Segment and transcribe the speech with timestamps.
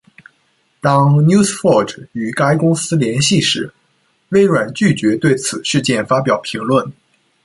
[0.81, 3.71] 当 NewsForge 与该公司联系时，
[4.29, 6.91] 微软拒绝对此事件发表评论。